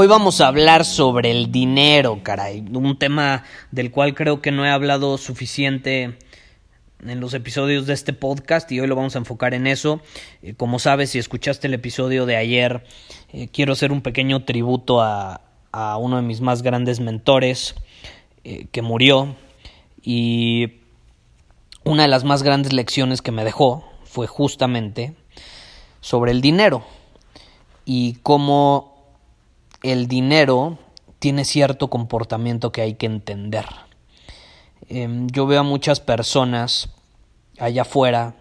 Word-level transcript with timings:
Hoy 0.00 0.06
vamos 0.06 0.40
a 0.40 0.46
hablar 0.46 0.84
sobre 0.84 1.32
el 1.32 1.50
dinero, 1.50 2.20
caray. 2.22 2.64
Un 2.72 3.00
tema 3.00 3.42
del 3.72 3.90
cual 3.90 4.14
creo 4.14 4.40
que 4.40 4.52
no 4.52 4.64
he 4.64 4.70
hablado 4.70 5.18
suficiente 5.18 6.16
en 7.04 7.18
los 7.18 7.34
episodios 7.34 7.88
de 7.88 7.94
este 7.94 8.12
podcast 8.12 8.70
y 8.70 8.78
hoy 8.78 8.86
lo 8.86 8.94
vamos 8.94 9.16
a 9.16 9.18
enfocar 9.18 9.54
en 9.54 9.66
eso. 9.66 10.00
Eh, 10.40 10.54
como 10.54 10.78
sabes, 10.78 11.10
si 11.10 11.18
escuchaste 11.18 11.66
el 11.66 11.74
episodio 11.74 12.26
de 12.26 12.36
ayer, 12.36 12.84
eh, 13.32 13.48
quiero 13.48 13.72
hacer 13.72 13.90
un 13.90 14.00
pequeño 14.00 14.44
tributo 14.44 15.02
a, 15.02 15.40
uno 15.98 16.14
de 16.14 16.22
mis 16.22 16.40
más 16.40 16.62
grandes 16.62 17.00
mentores 17.00 17.74
eh, 18.44 18.68
que 18.70 18.82
murió 18.82 19.34
y 20.00 20.74
una 21.82 22.02
de 22.02 22.08
las 22.08 22.22
más 22.22 22.44
grandes 22.44 22.72
lecciones 22.72 23.20
que 23.20 23.32
me 23.32 23.42
dejó 23.42 23.84
fue 24.04 24.28
justamente 24.28 25.16
sobre 26.00 26.30
el 26.30 26.40
dinero 26.40 26.84
y 27.84 28.18
cómo 28.22 28.97
el 29.82 30.08
dinero 30.08 30.78
tiene 31.18 31.44
cierto 31.44 31.88
comportamiento 31.88 32.72
que 32.72 32.82
hay 32.82 32.94
que 32.94 33.06
entender. 33.06 33.66
Em, 34.88 35.28
yo 35.28 35.46
veo 35.46 35.60
a 35.60 35.64
muchas 35.64 36.00
personas 36.00 36.90
allá 37.58 37.82
afuera 37.82 38.34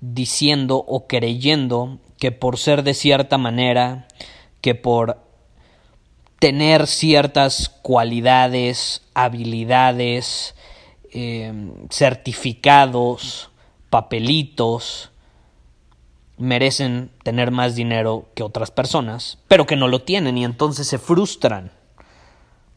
diciendo 0.00 0.82
o 0.86 1.06
creyendo 1.06 1.98
que 2.18 2.32
por 2.32 2.58
ser 2.58 2.82
de 2.82 2.94
cierta 2.94 3.38
manera, 3.38 4.06
que 4.60 4.74
por 4.74 5.18
tener 6.38 6.86
ciertas 6.86 7.68
cualidades, 7.68 9.02
habilidades, 9.14 10.54
em, 11.12 11.72
certificados, 11.90 13.50
papelitos, 13.90 15.10
merecen 16.40 17.10
tener 17.22 17.50
más 17.50 17.74
dinero 17.74 18.28
que 18.34 18.42
otras 18.42 18.70
personas, 18.70 19.38
pero 19.46 19.66
que 19.66 19.76
no 19.76 19.88
lo 19.88 20.02
tienen 20.02 20.38
y 20.38 20.44
entonces 20.44 20.86
se 20.86 20.98
frustran. 20.98 21.72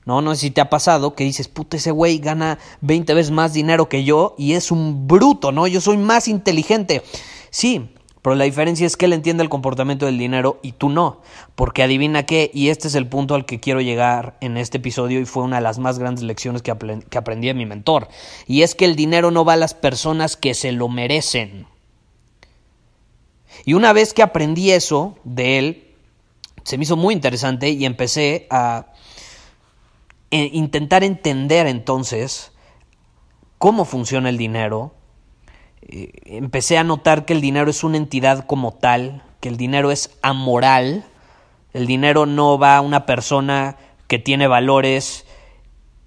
No, 0.06 0.22
no 0.22 0.36
sé 0.36 0.42
si 0.42 0.52
te 0.52 0.62
ha 0.62 0.70
pasado 0.70 1.16
que 1.16 1.24
dices, 1.24 1.48
puta, 1.48 1.78
ese 1.78 1.92
güey 1.92 2.20
gana 2.20 2.60
20 2.82 3.14
veces 3.14 3.32
más 3.32 3.54
dinero 3.54 3.88
que 3.88 4.04
yo 4.04 4.36
y 4.38 4.54
es 4.54 4.70
un 4.70 5.08
bruto, 5.08 5.52
¿no? 5.52 5.66
Yo 5.66 5.80
soy 5.80 5.98
más 5.98 6.28
inteligente. 6.28 7.04
Sí, 7.50 7.90
pero 8.24 8.36
la 8.36 8.46
diferencia 8.46 8.88
es 8.88 8.96
que 8.96 9.06
él 9.06 9.14
entiende 9.14 9.44
el 9.44 9.50
comportamiento 9.50 10.06
del 10.06 10.18
dinero 10.18 10.60
y 10.64 10.72
tú 10.72 10.90
no. 10.90 11.22
Porque 11.56 11.84
adivina 11.84 12.26
qué, 12.26 12.50
y 12.54 12.70
este 12.70 12.88
es 12.88 12.96
el 12.96 13.08
punto 13.08 13.36
al 13.36 13.46
que 13.46 13.60
quiero 13.60 13.82
llegar 13.82 14.38
en 14.40 14.56
este 14.58 14.78
episodio 14.78 15.20
y 15.20 15.26
fue 15.26 15.44
una 15.44 15.58
de 15.58 15.62
las 15.62 15.78
más 15.78 16.00
grandes 16.00 16.24
lecciones 16.24 16.62
que, 16.62 16.72
aprendí 16.72 17.48
de 17.48 17.54
mi 17.54 17.66
mentor. 17.66 18.08
Y 18.48 18.62
es 18.62 18.76
que 18.76 18.86
el 18.86 18.96
dinero 18.96 19.30
no 19.30 19.44
va 19.44 19.54
a 19.54 19.58
las 19.58 19.74
personas 19.74 20.38
que 20.38 20.54
se 20.54 20.72
lo 20.72 20.88
merecen. 20.88 21.68
Y 23.66 23.74
una 23.74 23.94
vez 23.94 24.14
que 24.14 24.24
aprendí 24.24 24.72
eso 24.72 25.18
de 25.24 25.60
él, 25.60 25.88
se 26.64 26.78
me 26.78 26.84
hizo 26.84 26.96
muy 26.96 27.14
interesante 27.14 27.70
y 27.70 27.86
empecé 27.86 28.48
a 28.50 28.88
e, 30.32 30.50
intentar 30.54 31.04
entender 31.04 31.68
entonces 31.68 32.52
cómo 33.58 33.86
funciona 33.86 34.30
el 34.30 34.38
dinero. 34.38 34.94
Eh, 35.82 36.12
empecé 36.26 36.78
a 36.78 36.84
notar 36.84 37.26
que 37.26 37.34
el 37.34 37.42
dinero 37.42 37.70
es 37.70 37.84
una 37.84 37.98
entidad 37.98 38.46
como 38.46 38.74
tal, 38.74 39.24
que 39.40 39.50
el 39.50 39.58
dinero 39.58 39.92
es 39.92 40.18
amoral. 40.22 41.06
El 41.74 41.88
dinero 41.88 42.26
no 42.26 42.58
va 42.58 42.78
a 42.78 42.82
una 42.82 43.06
persona 43.06 43.78
que 44.08 44.20
tiene 44.20 44.48
valores 44.48 45.26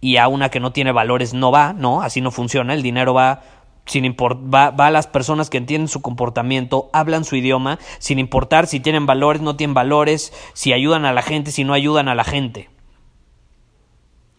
y 0.00 0.18
a 0.18 0.28
una 0.28 0.50
que 0.50 0.60
no 0.60 0.72
tiene 0.72 0.92
valores 0.92 1.34
no 1.34 1.50
va, 1.50 1.72
no, 1.72 2.02
así 2.02 2.20
no 2.20 2.30
funciona. 2.30 2.74
El 2.74 2.82
dinero 2.82 3.14
va 3.14 3.42
sin 3.86 4.14
va, 4.14 4.70
va, 4.70 4.86
a 4.86 4.90
las 4.90 5.06
personas 5.06 5.48
que 5.48 5.58
entienden 5.58 5.88
su 5.88 6.02
comportamiento, 6.02 6.90
hablan 6.92 7.24
su 7.24 7.36
idioma, 7.36 7.78
sin 7.98 8.18
importar 8.18 8.66
si 8.66 8.80
tienen 8.80 9.06
valores, 9.06 9.42
no 9.42 9.56
tienen 9.56 9.74
valores, 9.74 10.32
si 10.52 10.72
ayudan 10.72 11.04
a 11.04 11.12
la 11.12 11.22
gente, 11.22 11.52
si 11.52 11.64
no 11.64 11.72
ayudan 11.72 12.08
a 12.08 12.14
la 12.14 12.24
gente. 12.24 12.68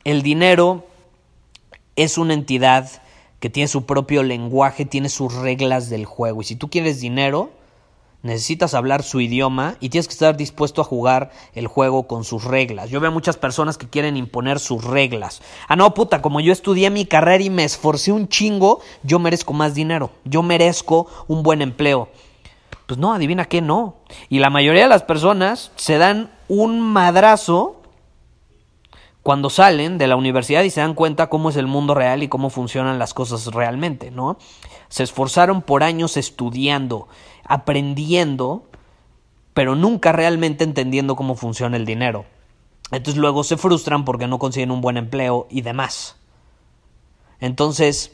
El 0.04 0.22
dinero 0.22 0.86
es 1.96 2.18
una 2.18 2.34
entidad 2.34 2.90
que 3.40 3.50
tiene 3.50 3.68
su 3.68 3.86
propio 3.86 4.24
lenguaje, 4.24 4.86
tiene 4.86 5.10
sus 5.10 5.34
reglas 5.34 5.90
del 5.90 6.06
juego. 6.06 6.42
Y 6.42 6.46
si 6.46 6.56
tú 6.56 6.70
quieres 6.70 7.00
dinero, 7.00 7.52
necesitas 8.24 8.74
hablar 8.74 9.04
su 9.04 9.22
idioma 9.22 9.76
y 9.80 9.90
tienes 9.90 10.08
que 10.08 10.14
estar 10.14 10.38
dispuesto 10.38 10.82
a 10.82 10.86
jugar 10.86 11.32
el 11.54 11.68
juego 11.68 12.08
con 12.08 12.24
sus 12.24 12.44
reglas. 12.44 12.90
Yo 12.90 13.00
veo 13.00 13.12
muchas 13.12 13.38
personas 13.38 13.78
que 13.78 13.90
quieren 13.90 14.18
imponer 14.18 14.60
sus 14.60 14.84
reglas. 14.84 15.42
Ah, 15.68 15.76
no, 15.76 15.94
puta, 15.94 16.22
como 16.22 16.40
yo 16.40 16.52
estudié 16.52 16.90
mi 16.90 17.06
carrera 17.06 17.44
y 17.44 17.50
me 17.50 17.64
esforcé 17.64 18.12
un 18.12 18.28
chingo, 18.28 18.82
yo 19.04 19.20
merezco 19.20 19.54
más 19.54 19.74
dinero, 19.74 20.12
yo 20.26 20.44
merezco 20.44 21.08
un 21.28 21.44
buen 21.44 21.62
empleo. 21.62 22.10
Pues 22.86 22.98
no, 23.00 23.14
adivina 23.14 23.46
qué, 23.46 23.62
no. 23.62 23.98
Y 24.30 24.40
la 24.40 24.50
mayoría 24.50 24.84
de 24.84 24.90
las 24.90 25.04
personas 25.04 25.72
se 25.76 25.98
dan 25.98 26.32
un 26.48 26.80
madrazo 26.80 27.77
cuando 29.28 29.50
salen 29.50 29.98
de 29.98 30.08
la 30.08 30.16
universidad 30.16 30.64
y 30.64 30.70
se 30.70 30.80
dan 30.80 30.94
cuenta 30.94 31.28
cómo 31.28 31.50
es 31.50 31.58
el 31.58 31.68
mundo 31.68 31.94
real 31.94 32.24
y 32.24 32.30
cómo 32.30 32.50
funcionan 32.50 32.98
las 32.98 33.14
cosas 33.14 33.48
realmente, 33.48 34.10
¿no? 34.10 34.38
Se 34.88 35.04
esforzaron 35.04 35.62
por 35.64 35.84
años 35.84 36.16
estudiando, 36.16 37.10
aprendiendo, 37.44 38.70
pero 39.54 39.76
nunca 39.76 40.14
realmente 40.14 40.64
entendiendo 40.64 41.18
cómo 41.18 41.36
funciona 41.36 41.76
el 41.76 41.86
dinero. 41.86 42.24
Entonces 42.90 43.18
luego 43.20 43.44
se 43.44 43.58
frustran 43.58 44.06
porque 44.06 44.28
no 44.28 44.40
consiguen 44.40 44.72
un 44.72 44.80
buen 44.80 44.96
empleo 44.96 45.46
y 45.50 45.60
demás. 45.60 46.16
Entonces, 47.42 48.14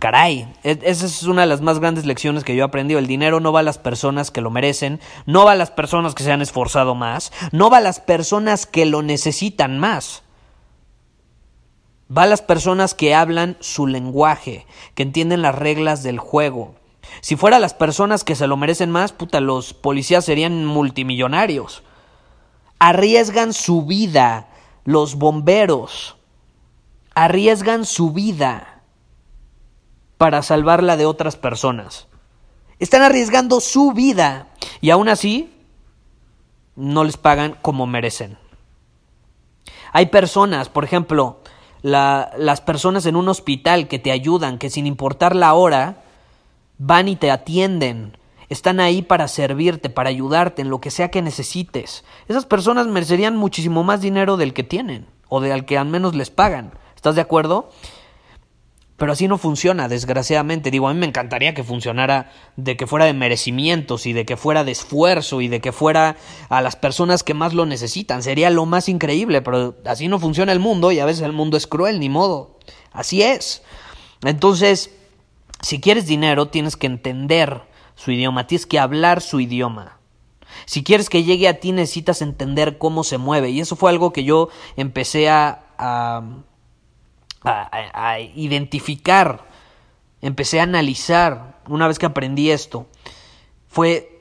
caray, 0.00 0.52
e-, 0.64 0.80
esa 0.82 1.06
es 1.06 1.22
una 1.22 1.42
de 1.42 1.46
las 1.46 1.60
más 1.60 1.78
grandes 1.78 2.06
lecciones 2.06 2.42
que 2.42 2.56
yo 2.56 2.64
he 2.64 2.66
aprendido. 2.66 2.98
El 2.98 3.06
dinero 3.06 3.38
no 3.38 3.52
va 3.52 3.60
a 3.60 3.62
las 3.62 3.78
personas 3.78 4.32
que 4.32 4.40
lo 4.40 4.50
merecen, 4.50 4.98
no 5.26 5.44
va 5.44 5.52
a 5.52 5.54
las 5.54 5.70
personas 5.70 6.16
que 6.16 6.24
se 6.24 6.32
han 6.32 6.42
esforzado 6.42 6.96
más, 6.96 7.30
no 7.52 7.70
va 7.70 7.76
a 7.76 7.82
las 7.82 8.00
personas 8.00 8.66
que 8.66 8.84
lo 8.84 9.02
necesitan 9.02 9.78
más. 9.78 10.24
Va 12.16 12.24
a 12.24 12.26
las 12.26 12.42
personas 12.42 12.94
que 12.94 13.14
hablan 13.14 13.56
su 13.60 13.86
lenguaje, 13.86 14.66
que 14.94 15.02
entienden 15.02 15.42
las 15.42 15.54
reglas 15.54 16.02
del 16.02 16.18
juego, 16.18 16.74
si 17.20 17.36
fuera 17.36 17.58
las 17.58 17.74
personas 17.74 18.24
que 18.24 18.36
se 18.36 18.46
lo 18.46 18.56
merecen 18.56 18.90
más, 18.90 19.12
puta, 19.12 19.40
los 19.40 19.74
policías 19.74 20.24
serían 20.24 20.64
multimillonarios. 20.64 21.82
Arriesgan 22.78 23.52
su 23.52 23.84
vida 23.84 24.48
los 24.84 25.16
bomberos. 25.16 26.16
Arriesgan 27.14 27.84
su 27.84 28.12
vida 28.12 28.82
para 30.16 30.42
salvarla 30.42 30.96
de 30.96 31.06
otras 31.06 31.36
personas. 31.36 32.06
Están 32.78 33.02
arriesgando 33.02 33.60
su 33.60 33.92
vida 33.92 34.48
y 34.80 34.90
aún 34.90 35.08
así 35.08 35.52
no 36.76 37.04
les 37.04 37.16
pagan 37.16 37.56
como 37.60 37.86
merecen. 37.86 38.38
Hay 39.92 40.06
personas, 40.06 40.68
por 40.68 40.84
ejemplo, 40.84 41.40
las 41.82 42.60
personas 42.60 43.06
en 43.06 43.16
un 43.16 43.28
hospital 43.28 43.88
que 43.88 43.98
te 43.98 44.12
ayudan, 44.12 44.58
que 44.58 44.70
sin 44.70 44.86
importar 44.86 45.34
la 45.34 45.54
hora, 45.54 46.02
van 46.78 47.08
y 47.08 47.16
te 47.16 47.30
atienden, 47.30 48.16
están 48.48 48.80
ahí 48.80 49.02
para 49.02 49.28
servirte, 49.28 49.90
para 49.90 50.08
ayudarte 50.08 50.62
en 50.62 50.70
lo 50.70 50.80
que 50.80 50.90
sea 50.90 51.10
que 51.10 51.22
necesites. 51.22 52.04
Esas 52.26 52.46
personas 52.46 52.86
merecerían 52.86 53.36
muchísimo 53.36 53.84
más 53.84 54.00
dinero 54.00 54.36
del 54.36 54.54
que 54.54 54.64
tienen 54.64 55.06
o 55.28 55.40
del 55.40 55.64
que 55.64 55.78
al 55.78 55.86
menos 55.86 56.14
les 56.14 56.30
pagan. 56.30 56.72
¿Estás 56.96 57.14
de 57.14 57.20
acuerdo? 57.20 57.70
Pero 59.00 59.12
así 59.12 59.28
no 59.28 59.38
funciona, 59.38 59.88
desgraciadamente. 59.88 60.70
Digo, 60.70 60.86
a 60.86 60.92
mí 60.92 61.00
me 61.00 61.06
encantaría 61.06 61.54
que 61.54 61.64
funcionara 61.64 62.30
de 62.56 62.76
que 62.76 62.86
fuera 62.86 63.06
de 63.06 63.14
merecimientos 63.14 64.04
y 64.04 64.12
de 64.12 64.26
que 64.26 64.36
fuera 64.36 64.62
de 64.62 64.72
esfuerzo 64.72 65.40
y 65.40 65.48
de 65.48 65.62
que 65.62 65.72
fuera 65.72 66.18
a 66.50 66.60
las 66.60 66.76
personas 66.76 67.22
que 67.22 67.32
más 67.32 67.54
lo 67.54 67.64
necesitan. 67.64 68.22
Sería 68.22 68.50
lo 68.50 68.66
más 68.66 68.90
increíble, 68.90 69.40
pero 69.40 69.74
así 69.86 70.06
no 70.06 70.18
funciona 70.18 70.52
el 70.52 70.60
mundo 70.60 70.92
y 70.92 70.98
a 70.98 71.06
veces 71.06 71.22
el 71.22 71.32
mundo 71.32 71.56
es 71.56 71.66
cruel, 71.66 71.98
ni 71.98 72.10
modo. 72.10 72.58
Así 72.92 73.22
es. 73.22 73.62
Entonces, 74.22 74.90
si 75.62 75.80
quieres 75.80 76.06
dinero, 76.06 76.48
tienes 76.48 76.76
que 76.76 76.86
entender 76.86 77.62
su 77.94 78.10
idioma, 78.10 78.46
tienes 78.46 78.66
que 78.66 78.78
hablar 78.78 79.22
su 79.22 79.40
idioma. 79.40 79.98
Si 80.66 80.84
quieres 80.84 81.08
que 81.08 81.24
llegue 81.24 81.48
a 81.48 81.58
ti, 81.58 81.72
necesitas 81.72 82.20
entender 82.20 82.76
cómo 82.76 83.02
se 83.02 83.16
mueve. 83.16 83.48
Y 83.48 83.60
eso 83.60 83.76
fue 83.76 83.88
algo 83.88 84.12
que 84.12 84.24
yo 84.24 84.50
empecé 84.76 85.30
a, 85.30 85.62
a, 85.78 86.22
a, 87.42 88.18
identificar, 88.20 89.46
empecé 90.20 90.60
a 90.60 90.64
analizar 90.64 91.60
una 91.68 91.88
vez 91.88 91.98
que 91.98 92.06
aprendí 92.06 92.50
esto. 92.50 92.86
Fue 93.68 94.20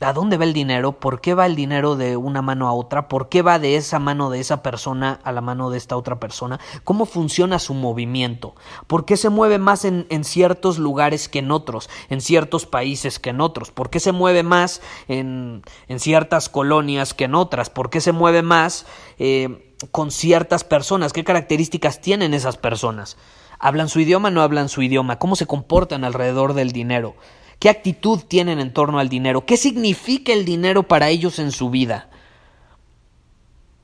¿A 0.00 0.12
dónde 0.12 0.36
va 0.36 0.44
el 0.44 0.52
dinero? 0.52 0.98
¿Por 0.98 1.20
qué 1.20 1.34
va 1.34 1.46
el 1.46 1.54
dinero 1.54 1.94
de 1.94 2.16
una 2.16 2.42
mano 2.42 2.66
a 2.66 2.72
otra? 2.72 3.06
¿Por 3.08 3.28
qué 3.28 3.42
va 3.42 3.60
de 3.60 3.76
esa 3.76 4.00
mano 4.00 4.28
de 4.28 4.40
esa 4.40 4.60
persona 4.60 5.20
a 5.22 5.30
la 5.30 5.40
mano 5.40 5.70
de 5.70 5.78
esta 5.78 5.96
otra 5.96 6.18
persona? 6.18 6.58
¿Cómo 6.82 7.06
funciona 7.06 7.60
su 7.60 7.74
movimiento? 7.74 8.56
¿Por 8.88 9.04
qué 9.04 9.16
se 9.16 9.28
mueve 9.28 9.58
más 9.58 9.84
en, 9.84 10.06
en 10.10 10.24
ciertos 10.24 10.78
lugares 10.80 11.28
que 11.28 11.38
en 11.38 11.52
otros? 11.52 11.88
¿En 12.10 12.20
ciertos 12.20 12.66
países 12.66 13.20
que 13.20 13.30
en 13.30 13.40
otros? 13.40 13.70
¿Por 13.70 13.88
qué 13.88 14.00
se 14.00 14.10
mueve 14.10 14.42
más 14.42 14.82
en, 15.06 15.62
en 15.86 16.00
ciertas 16.00 16.48
colonias 16.48 17.14
que 17.14 17.24
en 17.24 17.36
otras? 17.36 17.70
¿Por 17.70 17.88
qué 17.88 18.00
se 18.00 18.10
mueve 18.10 18.42
más 18.42 18.86
eh, 19.20 19.73
con 19.90 20.10
ciertas 20.10 20.64
personas? 20.64 21.12
¿Qué 21.12 21.24
características 21.24 22.00
tienen 22.00 22.34
esas 22.34 22.56
personas? 22.56 23.16
¿Hablan 23.58 23.88
su 23.88 24.00
idioma 24.00 24.30
no 24.30 24.42
hablan 24.42 24.68
su 24.68 24.82
idioma? 24.82 25.18
¿Cómo 25.18 25.36
se 25.36 25.46
comportan 25.46 26.04
alrededor 26.04 26.54
del 26.54 26.72
dinero? 26.72 27.14
¿Qué 27.58 27.68
actitud 27.68 28.20
tienen 28.20 28.60
en 28.60 28.72
torno 28.72 28.98
al 28.98 29.08
dinero? 29.08 29.46
¿Qué 29.46 29.56
significa 29.56 30.32
el 30.32 30.44
dinero 30.44 30.82
para 30.82 31.08
ellos 31.08 31.38
en 31.38 31.52
su 31.52 31.70
vida? 31.70 32.10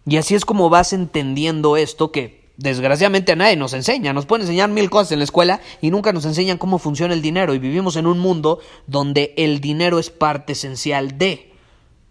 Y 0.06 0.16
así 0.16 0.34
es 0.34 0.44
como 0.44 0.70
vas 0.70 0.92
entendiendo 0.92 1.76
esto 1.76 2.10
que 2.10 2.40
desgraciadamente 2.56 3.32
a 3.32 3.36
nadie 3.36 3.56
nos 3.56 3.72
enseña. 3.72 4.12
Nos 4.12 4.26
pueden 4.26 4.42
enseñar 4.42 4.68
mil 4.68 4.90
cosas 4.90 5.12
en 5.12 5.18
la 5.20 5.24
escuela 5.24 5.60
y 5.80 5.90
nunca 5.90 6.12
nos 6.12 6.24
enseñan 6.24 6.58
cómo 6.58 6.78
funciona 6.78 7.14
el 7.14 7.22
dinero. 7.22 7.54
Y 7.54 7.58
vivimos 7.58 7.96
en 7.96 8.06
un 8.06 8.18
mundo 8.18 8.60
donde 8.86 9.34
el 9.36 9.60
dinero 9.60 9.98
es 9.98 10.10
parte 10.10 10.52
esencial 10.52 11.16
de. 11.16 11.52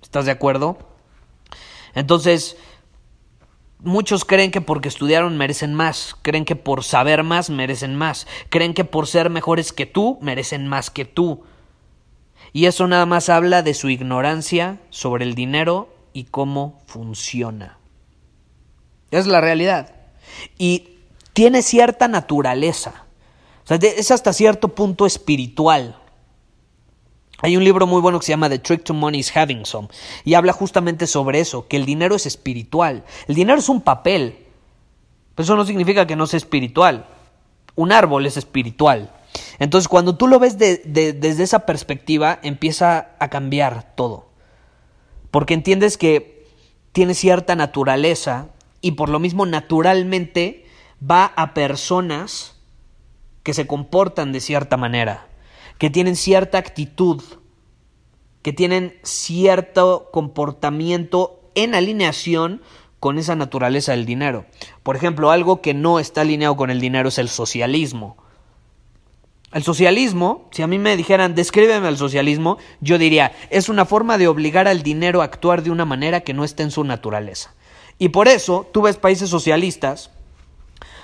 ¿Estás 0.02 0.26
de 0.26 0.32
acuerdo? 0.32 0.78
Entonces, 1.94 2.58
Muchos 3.82 4.26
creen 4.26 4.52
que 4.52 4.60
porque 4.60 4.90
estudiaron 4.90 5.38
merecen 5.38 5.74
más, 5.74 6.16
creen 6.22 6.44
que 6.44 6.58
por 6.58 6.84
saber 6.84 7.24
más 7.24 7.50
merecen 7.50 7.96
más, 7.96 8.28
creen 8.50 8.74
que 8.74 8.84
por 8.84 9.08
ser 9.08 9.30
mejores 9.30 9.72
que 9.72 9.86
tú 9.86 10.20
merecen 10.22 10.68
más 10.68 10.90
que 10.90 11.06
tú. 11.06 11.44
Y 12.52 12.66
eso 12.66 12.88
nada 12.88 13.06
más 13.06 13.30
habla 13.30 13.62
de 13.62 13.74
su 13.74 13.90
ignorancia 13.90 14.80
sobre 14.90 15.24
el 15.24 15.34
dinero 15.34 15.94
y 16.12 16.26
cómo 16.26 16.82
funciona. 16.88 17.78
Es 19.12 19.28
la 19.28 19.40
realidad. 19.40 19.96
Y 20.58 20.98
tiene 21.32 21.62
cierta 21.62 22.10
naturaleza. 22.10 23.06
Es 23.70 24.12
hasta 24.12 24.34
cierto 24.34 24.70
punto 24.70 25.06
espiritual. 25.06 25.98
Hay 27.42 27.56
un 27.56 27.64
libro 27.64 27.88
muy 27.88 28.02
bueno 28.02 28.20
que 28.20 28.26
se 28.26 28.34
llama 28.34 28.50
The 28.50 28.60
Trick 28.60 28.84
to 28.84 28.94
Money 28.94 29.20
is 29.20 29.36
Having 29.36 29.66
Some 29.66 29.88
y 30.26 30.34
habla 30.34 30.52
justamente 30.52 31.08
sobre 31.08 31.40
eso, 31.40 31.68
que 31.68 31.78
el 31.78 31.86
dinero 31.86 32.16
es 32.16 32.26
espiritual. 32.26 33.06
El 33.28 33.36
dinero 33.36 33.60
es 33.60 33.70
un 33.70 33.82
papel, 33.82 34.46
pero 35.36 35.44
eso 35.44 35.56
no 35.56 35.66
significa 35.66 36.06
que 36.06 36.18
no 36.18 36.28
sea 36.28 36.38
espiritual. 36.38 37.06
Un 37.76 37.94
árbol 37.94 38.26
es 38.26 38.36
espiritual. 38.36 39.14
Entonces 39.58 39.88
cuando 39.88 40.18
tú 40.18 40.28
lo 40.28 40.40
ves 40.40 40.58
desde 40.58 41.44
esa 41.44 41.66
perspectiva 41.66 42.40
empieza 42.44 43.12
a 43.20 43.30
cambiar 43.30 43.96
todo. 43.96 44.28
Porque 45.32 45.54
entiendes 45.54 45.98
que 45.98 46.46
tiene 46.92 47.14
cierta 47.14 47.56
naturaleza 47.56 48.48
y 48.82 48.92
por 48.92 49.08
lo 49.10 49.20
mismo 49.20 49.46
naturalmente 49.46 50.66
va 51.10 51.26
a 51.26 51.54
personas 51.54 52.56
que 53.44 53.54
se 53.54 53.66
comportan 53.66 54.34
de 54.34 54.42
cierta 54.42 54.76
manera 54.76 55.29
que 55.80 55.90
tienen 55.90 56.16
cierta 56.16 56.60
actitud, 56.60 57.24
que 58.44 58.54
tienen 58.54 59.00
cierto 59.02 60.10
comportamiento 60.12 61.40
en 61.56 61.74
alineación 61.74 62.62
con 63.00 63.18
esa 63.18 63.36
naturaleza 63.36 63.94
del 63.94 64.06
dinero. 64.06 64.46
Por 64.84 64.96
ejemplo, 64.96 65.32
algo 65.32 65.62
que 65.62 65.74
no 65.74 66.00
está 66.00 66.22
alineado 66.22 66.56
con 66.58 66.70
el 66.70 66.82
dinero 66.82 67.10
es 67.10 67.18
el 67.18 67.30
socialismo. 67.30 68.18
El 69.54 69.64
socialismo, 69.64 70.48
si 70.52 70.62
a 70.62 70.68
mí 70.68 70.78
me 70.78 70.96
dijeran, 70.96 71.34
descríbeme 71.34 71.88
el 71.88 71.98
socialismo, 71.98 72.58
yo 72.82 72.98
diría, 72.98 73.32
es 73.50 73.68
una 73.68 73.86
forma 73.86 74.18
de 74.18 74.28
obligar 74.28 74.68
al 74.68 74.84
dinero 74.84 75.22
a 75.22 75.26
actuar 75.26 75.64
de 75.64 75.72
una 75.72 75.86
manera 75.86 76.22
que 76.22 76.34
no 76.34 76.44
esté 76.44 76.64
en 76.64 76.72
su 76.72 76.84
naturaleza. 76.84 77.56
Y 77.98 78.10
por 78.10 78.28
eso 78.28 78.70
tú 78.72 78.84
ves 78.84 78.98
países 78.98 79.30
socialistas 79.30 80.12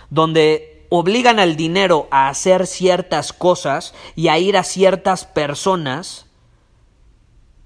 donde 0.10 0.75
obligan 0.98 1.40
al 1.40 1.56
dinero 1.56 2.08
a 2.12 2.30
hacer 2.30 2.68
ciertas 2.68 3.34
cosas 3.34 3.94
y 4.16 4.28
a 4.28 4.38
ir 4.38 4.58
a 4.58 4.64
ciertas 4.64 5.26
personas 5.26 6.26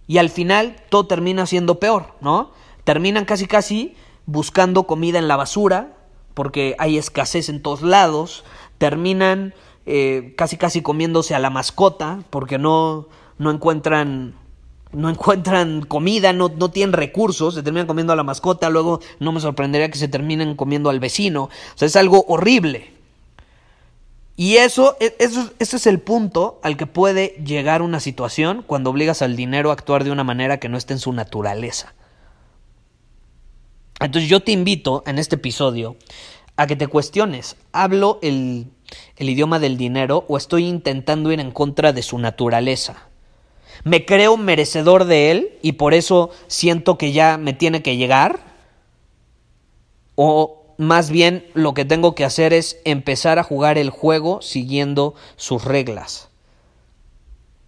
y 0.08 0.18
al 0.18 0.30
final 0.30 0.76
todo 0.90 1.06
termina 1.06 1.46
siendo 1.46 1.80
peor, 1.80 2.16
¿no? 2.22 2.52
Terminan 2.84 3.26
casi 3.26 3.46
casi 3.46 3.96
buscando 4.26 4.88
comida 4.88 5.20
en 5.20 5.28
la 5.28 5.36
basura 5.36 5.94
porque 6.34 6.76
hay 6.80 6.98
escasez 6.98 7.50
en 7.50 7.62
todos 7.62 7.82
lados, 7.82 8.44
terminan 8.78 9.54
eh, 9.86 10.34
casi 10.38 10.58
casi 10.58 10.82
comiéndose 10.82 11.36
a 11.36 11.40
la 11.40 11.50
mascota 11.50 12.24
porque 12.30 12.58
no, 12.58 13.08
no 13.38 13.52
encuentran 13.52 14.36
no 14.92 15.10
encuentran 15.10 15.82
comida, 15.82 16.34
no, 16.34 16.50
no, 16.50 16.72
tienen 16.72 16.94
recursos, 16.94 17.54
se 17.54 17.64
terminan 17.64 17.88
comiendo 17.88 18.14
a 18.14 18.16
la 18.16 18.24
mascota, 18.24 18.70
luego 18.70 19.02
no 19.20 19.32
me 19.32 19.40
sorprendería 19.40 19.92
que 19.92 20.00
se 20.00 20.08
terminen 20.08 20.56
comiendo 20.56 20.90
al 20.90 21.00
vecino. 21.00 21.44
O 21.44 21.50
sea, 21.76 21.86
es 21.86 21.96
algo 21.96 22.26
horrible. 22.28 22.99
Y 24.40 24.56
eso, 24.56 24.96
e, 25.02 25.18
eso, 25.20 25.52
ese 25.60 25.76
es 25.76 25.86
el 25.86 26.00
punto 26.00 26.62
al 26.64 26.78
que 26.78 26.88
puede 26.88 27.36
llegar 27.46 27.82
una 27.82 28.00
situación 28.00 28.64
cuando 28.66 28.90
obligas 28.90 29.22
al 29.22 29.36
dinero 29.36 29.70
a 29.70 29.74
actuar 29.74 30.06
de 30.06 30.12
una 30.12 30.24
manera 30.24 30.62
que 30.62 30.70
no 30.70 30.78
esté 30.78 30.94
en 30.94 31.00
su 31.00 31.12
naturaleza. 31.12 31.94
Entonces 34.00 34.30
yo 34.30 34.40
te 34.40 34.54
invito 34.54 35.04
en 35.06 35.20
este 35.20 35.36
episodio 35.36 35.98
a 36.56 36.68
que 36.68 36.78
te 36.78 36.88
cuestiones, 36.88 37.58
¿hablo 37.74 38.18
el, 38.22 38.68
el 39.18 39.30
idioma 39.30 39.60
del 39.60 39.76
dinero 39.76 40.24
o 40.30 40.38
estoy 40.38 40.68
intentando 40.68 41.34
ir 41.34 41.42
en 41.42 41.52
contra 41.52 41.92
de 41.92 42.02
su 42.02 42.18
naturaleza? 42.18 43.10
¿Me 43.84 44.06
creo 44.06 44.38
merecedor 44.38 45.04
de 45.04 45.32
él 45.32 45.50
y 45.62 45.74
por 45.74 45.94
eso 45.94 46.30
siento 46.48 46.98
que 46.98 47.12
ya 47.12 47.38
me 47.38 47.52
tiene 47.52 47.82
que 47.82 47.98
llegar? 47.98 48.40
¿O 50.16 50.59
más 50.80 51.10
bien 51.10 51.46
lo 51.56 51.74
que 51.74 51.84
tengo 51.84 52.16
que 52.16 52.24
hacer 52.24 52.54
es 52.54 52.80
empezar 52.86 53.38
a 53.38 53.44
jugar 53.44 53.78
el 53.78 53.90
juego 53.90 54.42
siguiendo 54.42 55.14
sus 55.36 55.66
reglas. 55.66 56.30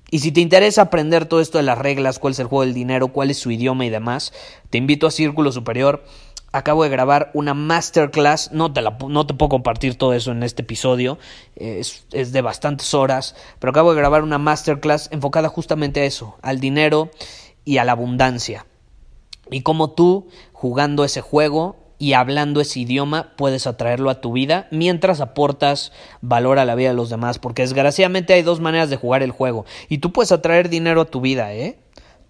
Y 0.10 0.20
si 0.20 0.32
te 0.32 0.40
interesa 0.40 0.84
aprender 0.84 1.26
todo 1.26 1.42
esto 1.42 1.58
de 1.58 1.66
las 1.66 1.78
reglas, 1.78 2.20
cuál 2.20 2.32
es 2.32 2.40
el 2.40 2.48
juego 2.48 2.64
del 2.64 2.74
dinero, 2.74 3.10
cuál 3.10 3.30
es 3.30 3.38
su 3.38 3.52
idioma 3.52 3.86
y 3.86 3.90
demás, 3.90 4.32
te 4.70 4.78
invito 4.78 5.08
a 5.08 5.12
Círculo 5.12 5.52
Superior. 5.52 6.06
Acabo 6.54 6.84
de 6.84 6.90
grabar 6.90 7.32
una 7.34 7.54
masterclass, 7.54 8.54
no 8.54 8.72
te, 8.72 8.82
la, 8.82 8.98
no 9.06 9.28
te 9.28 9.34
puedo 9.34 9.50
compartir 9.50 9.98
todo 9.98 10.14
eso 10.14 10.32
en 10.32 10.42
este 10.42 10.62
episodio, 10.62 11.20
es, 11.58 12.06
es 12.14 12.32
de 12.32 12.42
bastantes 12.42 12.94
horas, 12.94 13.36
pero 13.60 13.72
acabo 13.72 13.92
de 13.92 13.98
grabar 13.98 14.24
una 14.24 14.38
masterclass 14.38 15.10
enfocada 15.12 15.50
justamente 15.50 16.00
a 16.00 16.06
eso, 16.06 16.38
al 16.42 16.62
dinero 16.62 17.12
y 17.66 17.78
a 17.78 17.84
la 17.84 17.92
abundancia. 17.92 18.66
Y 19.50 19.64
cómo 19.64 19.92
tú, 19.92 20.30
jugando 20.54 21.04
ese 21.04 21.20
juego, 21.20 21.81
y 22.02 22.14
hablando 22.14 22.62
ese 22.62 22.80
idioma 22.80 23.28
puedes 23.36 23.68
atraerlo 23.68 24.10
a 24.10 24.22
tu 24.22 24.34
vida 24.34 24.68
mientras 24.72 25.22
aportas 25.22 25.92
valor 26.20 26.58
a 26.58 26.66
la 26.66 26.74
vida 26.74 26.90
de 26.90 26.96
los 26.96 27.12
demás, 27.12 27.38
porque 27.38 27.62
desgraciadamente 27.62 28.34
hay 28.34 28.42
dos 28.42 28.60
maneras 28.60 28.90
de 28.90 28.96
jugar 28.96 29.22
el 29.22 29.30
juego 29.30 29.66
y 29.88 30.00
tú 30.00 30.12
puedes 30.12 30.32
atraer 30.32 30.68
dinero 30.68 31.02
a 31.02 31.06
tu 31.06 31.22
vida, 31.22 31.54
¿eh? 31.54 31.78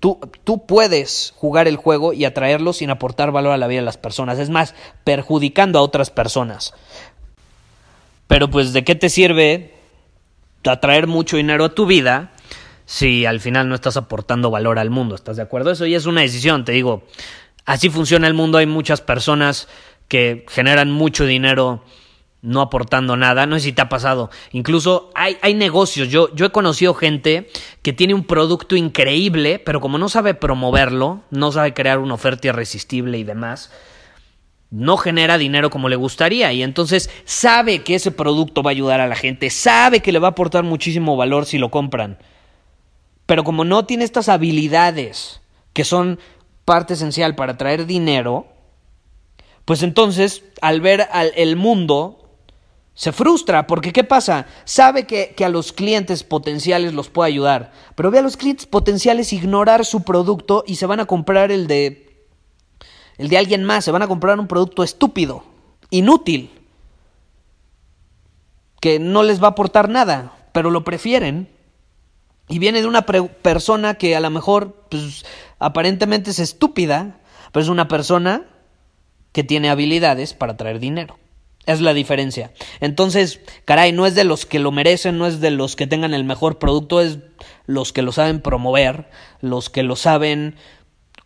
Tú, 0.02 0.20
tú, 0.44 0.66
puedes 0.66 1.34
jugar 1.38 1.70
el 1.70 1.78
juego 1.78 2.12
y 2.12 2.26
atraerlo 2.26 2.74
sin 2.74 2.90
aportar 2.90 3.32
valor 3.32 3.54
a 3.54 3.58
la 3.58 3.68
vida 3.68 3.80
de 3.80 3.86
las 3.86 3.98
personas, 3.98 4.40
es 4.40 4.50
más, 4.50 4.76
perjudicando 5.06 5.80
a 5.80 5.84
otras 5.84 6.10
personas. 6.10 6.74
Pero 8.28 8.50
pues, 8.50 8.74
¿de 8.74 8.84
qué 8.84 8.96
te 8.96 9.10
sirve 9.10 9.74
atraer 10.66 11.08
mucho 11.08 11.38
dinero 11.38 11.66
a 11.66 11.76
tu 11.76 11.86
vida 11.86 12.32
si 12.86 13.26
al 13.26 13.40
final 13.40 13.70
no 13.70 13.76
estás 13.76 13.96
aportando 13.96 14.50
valor 14.50 14.80
al 14.80 14.90
mundo? 14.90 15.14
¿Estás 15.14 15.38
de 15.38 15.44
acuerdo? 15.44 15.72
Eso 15.72 15.86
ya 15.86 15.98
es 15.98 16.08
una 16.08 16.22
decisión, 16.22 16.66
te 16.66 16.72
digo. 16.72 17.04
Así 17.66 17.90
funciona 17.90 18.28
el 18.28 18.34
mundo, 18.34 18.58
hay 18.58 18.66
muchas 18.66 19.02
personas 19.02 19.68
que 20.08 20.46
generan 20.50 20.92
mucho 20.92 21.26
dinero 21.26 21.84
no 22.42 22.62
aportando 22.62 23.16
nada, 23.18 23.46
no 23.46 23.56
sé 23.58 23.66
si 23.66 23.72
te 23.72 23.84
ha 23.84 23.90
pasado, 23.90 24.32
incluso 24.52 25.12
hay, 25.14 25.38
hay 25.42 25.54
negocios, 25.54 26.10
yo, 26.10 26.34
yo 26.34 26.48
he 26.48 26.50
conocido 26.50 26.96
gente 26.96 27.50
que 27.84 27.94
tiene 27.94 28.16
un 28.16 28.24
producto 28.24 28.76
increíble, 28.76 29.60
pero 29.60 29.80
como 29.80 30.00
no 30.00 30.10
sabe 30.10 30.34
promoverlo, 30.34 31.22
no 31.30 31.52
sabe 31.52 31.74
crear 31.74 32.00
una 32.00 32.16
oferta 32.16 32.48
irresistible 32.48 33.20
y 33.20 33.24
demás, 33.24 33.72
no 34.72 34.98
genera 34.98 35.38
dinero 35.38 35.70
como 35.70 35.90
le 35.90 35.98
gustaría. 35.98 36.52
Y 36.54 36.64
entonces 36.64 37.10
sabe 37.26 37.84
que 37.84 37.96
ese 37.96 38.10
producto 38.10 38.64
va 38.64 38.72
a 38.72 38.74
ayudar 38.74 39.02
a 39.02 39.08
la 39.08 39.16
gente, 39.16 39.50
sabe 39.50 40.00
que 40.00 40.12
le 40.12 40.20
va 40.20 40.30
a 40.30 40.32
aportar 40.32 40.64
muchísimo 40.64 41.16
valor 41.16 41.46
si 41.46 41.60
lo 41.60 41.70
compran, 41.70 42.18
pero 43.28 43.44
como 43.44 43.66
no 43.66 43.86
tiene 43.86 44.04
estas 44.04 44.30
habilidades 44.30 45.42
que 45.74 45.84
son 45.84 46.20
parte 46.72 46.94
esencial 46.94 47.36
para 47.36 47.58
traer 47.58 47.86
dinero, 47.86 48.46
pues 49.66 49.84
entonces 49.84 50.42
al 50.62 50.80
ver 50.80 51.06
al, 51.12 51.34
el 51.36 51.58
mundo 51.58 52.18
Se 52.94 53.12
frustra 53.12 53.68
porque 53.68 53.92
¿qué 53.92 54.06
pasa? 54.06 54.46
Sabe 54.64 55.06
que, 55.06 55.34
que, 55.36 55.44
a 55.44 55.50
los 55.50 55.74
clientes 55.74 56.24
potenciales 56.24 56.94
los 56.94 57.10
puede 57.10 57.28
ayudar, 57.28 57.74
pero 57.96 58.10
ve 58.10 58.20
a 58.20 58.22
los 58.22 58.38
clientes 58.38 58.66
potenciales 58.66 59.34
ignorar 59.34 59.84
su 59.84 60.04
producto 60.04 60.64
y 60.66 60.76
se 60.76 60.86
van 60.86 61.02
a 61.02 61.08
comprar 61.08 61.52
el 61.52 61.68
de 61.68 62.26
el 63.18 63.28
de 63.28 63.38
alguien 63.38 63.66
más, 63.66 63.84
se 63.84 63.92
van 63.92 64.04
a 64.04 64.08
comprar 64.08 64.40
un 64.40 64.48
producto 64.48 64.82
estúpido, 64.82 65.44
inútil, 65.90 66.52
que 68.80 68.98
no 68.98 69.24
les 69.24 69.44
va 69.44 69.48
a 69.48 69.52
aportar 69.52 69.90
nada, 69.90 70.48
pero 70.54 70.72
lo 70.72 70.86
prefieren. 70.86 71.50
Y 72.48 72.60
viene 72.60 72.82
de 72.82 72.88
una 72.88 73.06
persona 73.06 73.96
que 73.96 74.16
a 74.16 74.20
lo 74.20 74.30
mejor 74.30 74.86
pues, 74.90 75.26
aparentemente 75.60 76.32
es 76.32 76.40
estúpida, 76.40 77.20
pero 77.52 77.64
es 77.64 77.70
una 77.70 77.88
persona 77.88 78.46
que 79.32 79.44
tiene 79.44 79.70
habilidades 79.70 80.34
para 80.34 80.58
traer 80.58 80.80
dinero. 80.80 81.18
Es 81.66 81.80
la 81.80 81.94
diferencia. 81.94 82.52
Entonces, 82.80 83.40
caray, 83.66 83.92
no 83.92 84.08
es 84.08 84.16
de 84.16 84.24
los 84.24 84.46
que 84.46 84.60
lo 84.60 84.72
merecen, 84.72 85.18
no 85.18 85.28
es 85.28 85.40
de 85.40 85.52
los 85.52 85.76
que 85.76 85.88
tengan 85.88 86.14
el 86.14 86.24
mejor 86.24 86.58
producto, 86.58 87.02
es 87.02 87.20
los 87.68 87.94
que 87.94 88.02
lo 88.02 88.12
saben 88.12 88.42
promover, 88.42 89.10
los 89.42 89.70
que 89.70 89.84
lo 89.84 89.96
saben 89.96 90.56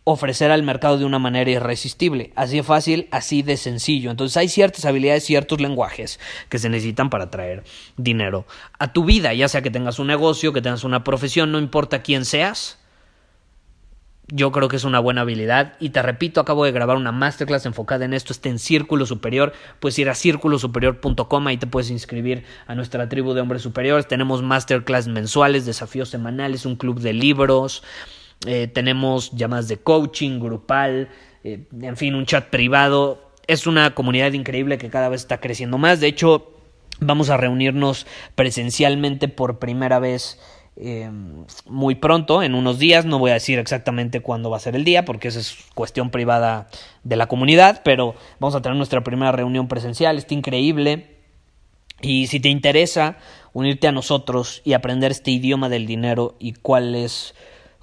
ofrecer 0.08 0.52
al 0.52 0.62
mercado 0.62 0.98
de 0.98 1.04
una 1.04 1.18
manera 1.18 1.50
irresistible. 1.50 2.32
Así 2.36 2.58
de 2.58 2.62
fácil, 2.62 3.08
así 3.10 3.42
de 3.42 3.56
sencillo. 3.56 4.12
Entonces 4.12 4.36
hay 4.36 4.48
ciertas 4.48 4.84
habilidades, 4.84 5.24
ciertos 5.24 5.60
lenguajes 5.60 6.20
que 6.48 6.60
se 6.60 6.68
necesitan 6.68 7.10
para 7.10 7.28
traer 7.28 7.64
dinero 7.96 8.46
a 8.78 8.92
tu 8.92 9.04
vida, 9.04 9.34
ya 9.34 9.48
sea 9.48 9.62
que 9.62 9.70
tengas 9.72 9.98
un 9.98 10.06
negocio, 10.06 10.52
que 10.52 10.62
tengas 10.62 10.84
una 10.84 11.02
profesión, 11.02 11.50
no 11.50 11.58
importa 11.58 12.02
quién 12.02 12.24
seas. 12.24 12.78
Yo 14.28 14.52
creo 14.52 14.68
que 14.68 14.76
es 14.76 14.84
una 14.84 15.00
buena 15.00 15.22
habilidad 15.22 15.74
y 15.80 15.90
te 15.90 16.02
repito, 16.02 16.40
acabo 16.40 16.64
de 16.64 16.70
grabar 16.70 16.96
una 16.96 17.10
masterclass 17.10 17.66
enfocada 17.66 18.04
en 18.04 18.14
esto, 18.14 18.32
está 18.32 18.48
en 18.48 18.60
Círculo 18.60 19.06
Superior, 19.06 19.54
puedes 19.80 19.98
ir 19.98 20.08
a 20.08 20.14
círculosuperior.com, 20.14 21.46
ahí 21.48 21.56
te 21.56 21.66
puedes 21.66 21.90
inscribir 21.90 22.44
a 22.68 22.76
nuestra 22.76 23.08
tribu 23.08 23.34
de 23.34 23.40
hombres 23.40 23.62
superiores, 23.62 24.06
tenemos 24.06 24.42
masterclass 24.42 25.08
mensuales, 25.08 25.66
desafíos 25.66 26.10
semanales, 26.10 26.64
un 26.64 26.76
club 26.76 27.00
de 27.00 27.12
libros, 27.12 27.82
eh, 28.44 28.68
tenemos 28.68 29.32
llamadas 29.32 29.68
de 29.68 29.78
coaching 29.78 30.40
grupal, 30.40 31.08
eh, 31.44 31.66
en 31.80 31.96
fin, 31.96 32.14
un 32.14 32.26
chat 32.26 32.48
privado. 32.50 33.30
Es 33.46 33.66
una 33.66 33.94
comunidad 33.94 34.32
increíble 34.32 34.78
que 34.78 34.90
cada 34.90 35.08
vez 35.08 35.22
está 35.22 35.40
creciendo 35.40 35.78
más. 35.78 36.00
De 36.00 36.08
hecho, 36.08 36.52
vamos 37.00 37.30
a 37.30 37.36
reunirnos 37.36 38.06
presencialmente 38.34 39.28
por 39.28 39.58
primera 39.58 39.98
vez 39.98 40.38
eh, 40.78 41.10
muy 41.64 41.94
pronto, 41.94 42.42
en 42.42 42.54
unos 42.54 42.78
días. 42.78 43.06
No 43.06 43.18
voy 43.18 43.30
a 43.30 43.34
decir 43.34 43.58
exactamente 43.58 44.20
cuándo 44.20 44.50
va 44.50 44.58
a 44.58 44.60
ser 44.60 44.76
el 44.76 44.84
día, 44.84 45.04
porque 45.04 45.28
esa 45.28 45.40
es 45.40 45.56
cuestión 45.74 46.10
privada 46.10 46.68
de 47.02 47.16
la 47.16 47.28
comunidad, 47.28 47.80
pero 47.84 48.14
vamos 48.40 48.54
a 48.54 48.62
tener 48.62 48.76
nuestra 48.76 49.02
primera 49.02 49.32
reunión 49.32 49.68
presencial. 49.68 50.18
Está 50.18 50.34
increíble. 50.34 51.16
Y 52.02 52.26
si 52.26 52.40
te 52.40 52.50
interesa 52.50 53.16
unirte 53.54 53.88
a 53.88 53.92
nosotros 53.92 54.60
y 54.64 54.74
aprender 54.74 55.10
este 55.10 55.30
idioma 55.30 55.70
del 55.70 55.86
dinero 55.86 56.36
y 56.38 56.52
cuál 56.52 56.94
es 56.94 57.34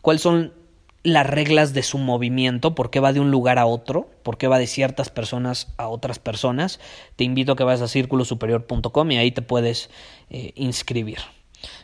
cuáles 0.03 0.21
son 0.21 0.53
las 1.01 1.25
reglas 1.25 1.73
de 1.73 1.81
su 1.81 1.97
movimiento, 1.97 2.75
por 2.75 2.89
qué 2.89 2.99
va 2.99 3.13
de 3.13 3.21
un 3.21 3.31
lugar 3.31 3.57
a 3.57 3.65
otro, 3.65 4.09
por 4.21 4.37
qué 4.37 4.47
va 4.47 4.59
de 4.59 4.67
ciertas 4.67 5.09
personas 5.09 5.73
a 5.77 5.87
otras 5.87 6.19
personas, 6.19 6.79
te 7.15 7.23
invito 7.23 7.53
a 7.53 7.55
que 7.55 7.63
vayas 7.63 7.81
a 7.81 7.87
círculosuperior.com 7.87 9.11
y 9.11 9.17
ahí 9.17 9.31
te 9.31 9.41
puedes 9.41 9.89
eh, 10.29 10.51
inscribir. 10.55 11.19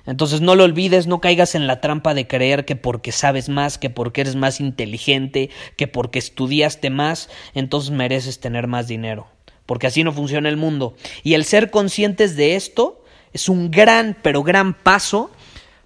Entonces 0.06 0.42
no 0.42 0.56
lo 0.56 0.66
olvides, 0.66 1.08
no 1.08 1.22
caigas 1.22 1.56
en 1.56 1.66
la 1.66 1.80
trampa 1.80 2.14
de 2.14 2.28
creer 2.28 2.66
que 2.66 2.76
porque 2.76 3.14
sabes 3.14 3.48
más, 3.48 3.78
que 3.78 3.90
porque 3.90 4.22
eres 4.22 4.36
más 4.36 4.60
inteligente, 4.60 5.50
que 5.78 5.88
porque 5.88 6.20
estudiaste 6.20 6.90
más, 6.90 7.30
entonces 7.54 7.92
mereces 7.92 8.42
tener 8.42 8.68
más 8.68 8.88
dinero. 8.88 9.28
Porque 9.66 9.88
así 9.88 10.04
no 10.04 10.12
funciona 10.12 10.50
el 10.50 10.58
mundo. 10.58 10.96
Y 11.24 11.36
el 11.36 11.46
ser 11.46 11.72
conscientes 11.72 12.36
de 12.36 12.58
esto 12.58 13.02
es 13.32 13.48
un 13.48 13.72
gran, 13.72 14.18
pero 14.22 14.44
gran 14.44 14.74
paso 14.74 15.32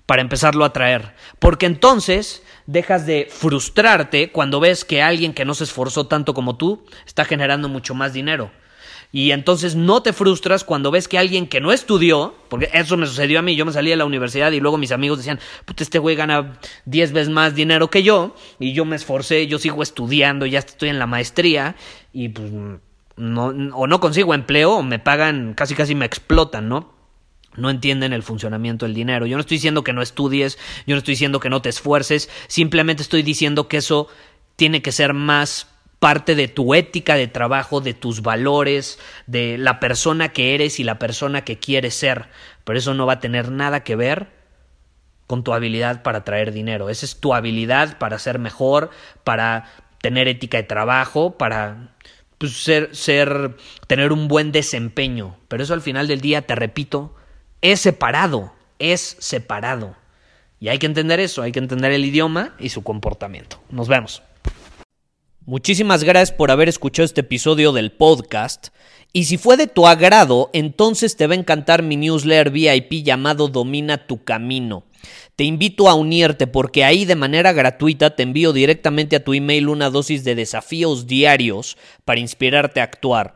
para 0.05 0.22
empezarlo 0.22 0.65
a 0.65 0.74
traer. 0.74 1.15
Porque 1.39 1.65
entonces 1.65 2.43
dejas 2.65 3.05
de 3.05 3.27
frustrarte 3.29 4.31
cuando 4.31 4.60
ves 4.60 4.86
que 4.86 5.01
alguien 5.01 5.33
que 5.33 5.45
no 5.45 5.53
se 5.53 5.63
esforzó 5.63 6.07
tanto 6.07 6.33
como 6.33 6.57
tú 6.57 6.86
está 7.05 7.25
generando 7.25 7.69
mucho 7.69 7.95
más 7.95 8.13
dinero. 8.13 8.51
Y 9.15 9.29
entonces 9.29 9.75
no 9.75 10.01
te 10.01 10.12
frustras 10.12 10.63
cuando 10.63 10.89
ves 10.89 11.07
que 11.07 11.19
alguien 11.19 11.45
que 11.45 11.62
no 11.62 11.72
estudió, 11.72 12.36
porque 12.50 12.67
eso 12.74 12.98
me 12.98 13.05
sucedió 13.05 13.38
a 13.38 13.41
mí, 13.43 13.55
yo 13.55 13.63
me 13.63 13.72
salí 13.72 13.91
de 13.91 13.95
la 13.95 14.05
universidad 14.05 14.51
y 14.51 14.60
luego 14.60 14.79
mis 14.79 14.91
amigos 14.91 15.19
decían, 15.19 15.39
puta, 15.65 15.83
este 15.83 16.00
güey 16.00 16.15
gana 16.15 16.57
10 16.86 17.12
veces 17.12 17.29
más 17.29 17.53
dinero 17.53 17.91
que 17.91 18.01
yo, 18.01 18.36
y 18.57 18.74
yo 18.74 18.86
me 18.86 18.95
esforcé, 18.95 19.45
yo 19.45 19.60
sigo 19.60 19.83
estudiando, 19.83 20.48
ya 20.48 20.57
estoy 20.57 20.89
en 20.89 20.98
la 20.98 21.05
maestría, 21.05 21.75
y 22.12 22.29
pues 22.29 22.51
no, 23.15 23.45
o 23.75 23.86
no 23.86 24.00
consigo 24.00 24.33
empleo, 24.33 24.77
o 24.77 24.83
me 24.83 24.98
pagan, 24.98 25.53
casi 25.53 25.75
casi 25.75 25.93
me 25.93 26.07
explotan, 26.07 26.67
¿no? 26.67 26.91
No 27.55 27.69
entienden 27.69 28.13
el 28.13 28.24
funcionamiento 28.24 28.86
del 28.86 28.95
dinero. 28.95 29.25
Yo 29.25 29.38
no 29.38 29.41
estoy 29.41 29.57
diciendo 29.57 29.83
que 29.83 29.93
no 29.93 30.01
estudies, 30.01 30.57
yo 30.86 30.95
no 30.95 31.00
estoy 31.00 31.13
diciendo 31.13 31.39
que 31.39 31.50
no 31.50 31.62
te 31.62 31.69
esfuerces, 31.69 32.29
simplemente 32.48 33.03
estoy 33.03 33.24
diciendo 33.24 33.67
que 33.67 33.77
eso 33.77 34.07
tiene 34.55 34.81
que 34.81 34.91
ser 34.91 35.13
más 35.13 35.67
parte 36.00 36.36
de 36.36 36.50
tu 36.50 36.74
ética 36.74 37.15
de 37.15 37.27
trabajo, 37.27 37.79
de 37.79 37.93
tus 37.93 38.22
valores, 38.22 39.00
de 39.25 39.57
la 39.57 39.79
persona 39.79 40.29
que 40.29 40.53
eres 40.53 40.79
y 40.79 40.83
la 40.83 41.00
persona 41.00 41.45
que 41.45 41.60
quieres 41.60 41.93
ser. 41.93 42.27
Pero 42.65 42.77
eso 42.77 42.93
no 42.93 43.05
va 43.05 43.13
a 43.13 43.19
tener 43.22 43.51
nada 43.51 43.86
que 43.86 43.95
ver 43.95 44.27
con 45.27 45.45
tu 45.45 45.53
habilidad 45.53 46.03
para 46.03 46.25
traer 46.25 46.51
dinero. 46.51 46.89
Esa 46.89 47.05
es 47.05 47.22
tu 47.22 47.33
habilidad 47.33 47.98
para 48.00 48.19
ser 48.19 48.38
mejor, 48.38 48.89
para 49.24 49.72
tener 50.01 50.27
ética 50.27 50.57
de 50.57 50.63
trabajo, 50.63 51.38
para 51.38 51.95
pues, 52.38 52.51
ser, 52.51 52.93
ser, 52.93 53.55
tener 53.88 54.12
un 54.12 54.27
buen 54.27 54.51
desempeño. 54.51 55.38
Pero 55.48 55.63
eso 55.63 55.74
al 55.74 55.81
final 55.81 56.10
del 56.10 56.19
día, 56.19 56.41
te 56.41 56.55
repito, 56.55 57.15
es 57.63 57.79
separado, 57.79 58.53
es 58.77 59.15
separado. 59.20 59.96
Y 60.60 60.67
hay 60.67 60.79
que 60.79 60.86
entender 60.86 61.20
eso, 61.20 61.41
hay 61.41 61.53
que 61.53 61.60
entender 61.60 61.93
el 61.93 62.05
idioma 62.05 62.55
y 62.60 62.70
su 62.70 62.84
comportamiento. 62.84 63.60
Nos 63.70 63.88
vemos. 63.88 64.22
Muchísimas 65.46 66.03
gracias 66.03 66.36
por 66.36 66.51
haber 66.51 66.70
escuchado 66.70 67.05
este 67.05 67.22
episodio 67.22 67.72
del 67.72 67.93
podcast. 67.93 68.67
Y 69.13 69.25
si 69.25 69.38
fue 69.38 69.55
de 69.55 69.67
tu 69.67 69.88
agrado, 69.88 70.50
entonces 70.53 71.15
te 71.15 71.25
va 71.25 71.36
a 71.36 71.38
encantar 71.38 71.84
mi 71.84 71.96
newsletter 71.96 72.50
VIP 72.50 73.03
llamado 73.03 73.48
Domina 73.48 74.08
tu 74.08 74.24
Camino. 74.24 74.84
Te 75.38 75.46
invito 75.46 75.89
a 75.89 75.93
unirte 75.93 76.48
porque 76.48 76.84
ahí 76.84 77.05
de 77.05 77.15
manera 77.15 77.53
gratuita 77.53 78.15
te 78.15 78.24
envío 78.24 78.51
directamente 78.51 79.15
a 79.15 79.24
tu 79.24 79.34
email 79.34 79.70
una 79.70 79.89
dosis 79.89 80.24
de 80.24 80.36
desafíos 80.36 81.08
diarios 81.08 81.77
para 82.03 82.20
inspirarte 82.20 82.82
a 82.82 82.86
actuar. 82.86 83.36